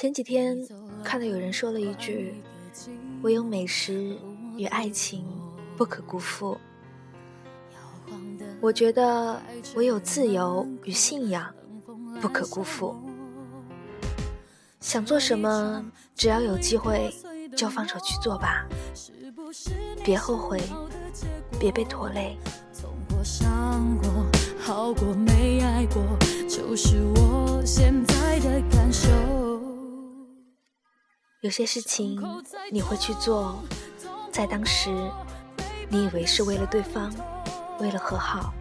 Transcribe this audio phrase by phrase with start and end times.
[0.00, 0.56] 前几天
[1.04, 2.34] 看到有人说了一句
[3.20, 4.16] ：“唯有美食
[4.56, 5.26] 与爱情
[5.76, 6.56] 不可辜负。”
[8.62, 9.38] 我觉得
[9.74, 11.54] 唯有自由与信仰
[12.18, 12.96] 不可辜负。
[14.80, 15.84] 想做什么，
[16.16, 17.14] 只要有机会
[17.54, 18.66] 就放手去做吧，
[20.02, 20.62] 别后悔，
[21.58, 22.38] 别被拖累
[24.58, 26.02] 好过没爱过
[26.48, 27.09] 就是。
[31.40, 32.20] 有些事情
[32.70, 33.62] 你会去做，
[34.30, 34.90] 在当时
[35.88, 37.10] 你以为是为了对方，
[37.78, 38.52] 为了和好，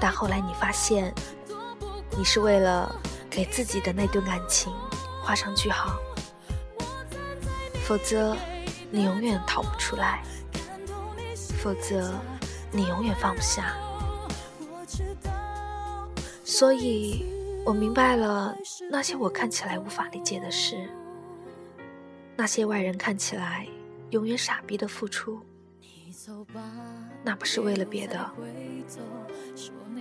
[0.00, 1.14] 但后来你发现，
[2.16, 2.94] 你是为了。
[3.28, 4.72] 给自己的那段感情
[5.22, 5.98] 画上句号，
[7.84, 8.34] 否则
[8.90, 10.22] 你永远逃不出来，
[11.62, 12.14] 否则
[12.72, 13.76] 你永远放不下。
[16.42, 17.26] 所以
[17.66, 18.56] 我明白了，
[18.90, 20.88] 那些我看起来无法理解的事，
[22.36, 23.66] 那些外人看起来
[24.10, 25.40] 永远傻逼的付出，
[27.24, 28.30] 那不是为了别的，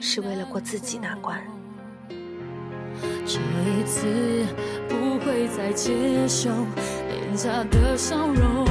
[0.02, 1.42] 是为了过自己那关。
[3.26, 4.46] 这一次
[4.88, 6.50] 不会再接受
[7.08, 8.66] 廉价的笑容。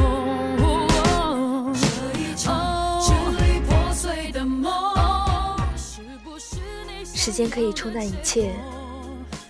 [7.04, 8.52] 时间可以冲淡一切，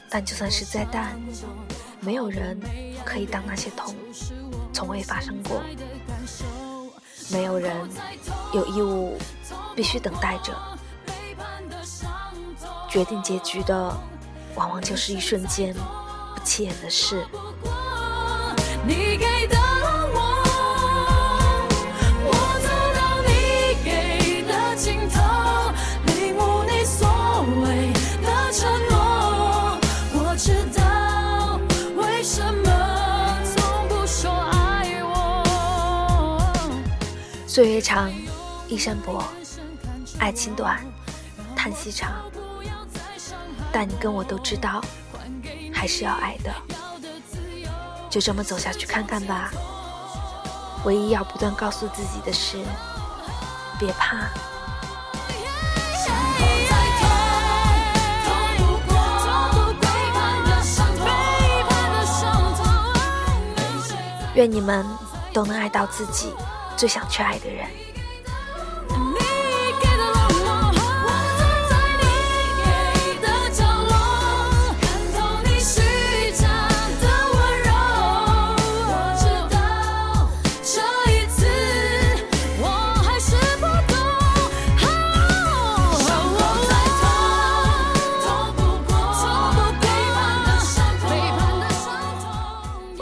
[0.08, 1.20] 但就算是再淡，
[2.04, 2.60] 没有人
[3.04, 3.94] 可以当那些痛
[4.72, 5.62] 从未发生过。
[7.30, 7.74] 没有人
[8.52, 9.16] 有义务
[9.74, 10.52] 必须等待着，
[12.88, 13.96] 决定结局的。
[14.56, 17.26] 往往就是一瞬间不起眼的事。
[18.86, 19.58] 你给的
[32.24, 32.70] 什么
[37.46, 38.10] 岁月长，
[38.66, 39.22] 一生薄；
[40.18, 40.82] 爱情短，
[41.54, 42.10] 叹息长。
[43.70, 44.80] 但你跟我都知道，
[45.70, 46.50] 还是要爱的，
[48.08, 49.50] 就这么走下去看看吧。
[50.86, 52.56] 唯一要不断告诉自己的是，
[53.78, 54.30] 别怕。
[64.34, 64.84] 愿你们
[65.32, 66.32] 都能爱到自己
[66.76, 67.84] 最想去爱的人。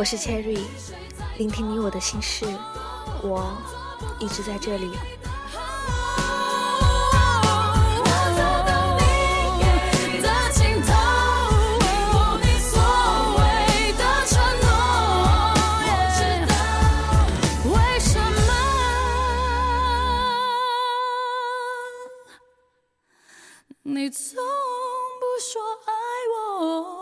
[0.03, 0.59] 我是 Cherry，
[1.39, 2.47] 聆听你我的心事，
[3.23, 3.53] 我
[4.21, 4.93] 一直在这里。
[23.85, 25.93] 你从不说爱
[26.33, 27.02] 我。